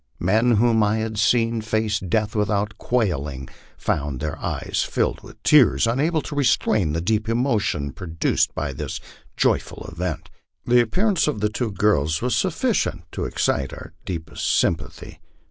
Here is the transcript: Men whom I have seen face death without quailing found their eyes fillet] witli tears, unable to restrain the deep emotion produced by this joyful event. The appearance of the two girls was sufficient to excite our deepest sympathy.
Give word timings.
Men 0.17 0.53
whom 0.53 0.81
I 0.81 0.97
have 0.97 1.19
seen 1.19 1.61
face 1.61 1.99
death 1.99 2.35
without 2.35 2.79
quailing 2.79 3.47
found 3.77 4.19
their 4.19 4.35
eyes 4.39 4.81
fillet] 4.83 5.17
witli 5.17 5.35
tears, 5.43 5.85
unable 5.85 6.23
to 6.23 6.33
restrain 6.33 6.93
the 6.93 7.01
deep 7.01 7.29
emotion 7.29 7.91
produced 7.91 8.55
by 8.55 8.73
this 8.73 8.99
joyful 9.37 9.87
event. 9.91 10.31
The 10.65 10.81
appearance 10.81 11.27
of 11.27 11.39
the 11.39 11.49
two 11.49 11.69
girls 11.71 12.19
was 12.19 12.35
sufficient 12.35 13.03
to 13.11 13.25
excite 13.25 13.73
our 13.73 13.93
deepest 14.05 14.51
sympathy. 14.59 15.19